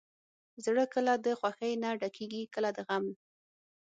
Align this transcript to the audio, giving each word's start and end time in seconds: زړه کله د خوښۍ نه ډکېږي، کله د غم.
زړه 0.65 0.83
کله 0.93 1.13
د 1.25 1.27
خوښۍ 1.39 1.73
نه 1.83 1.89
ډکېږي، 2.01 2.43
کله 2.55 2.69
د 2.77 2.79
غم. 2.87 3.05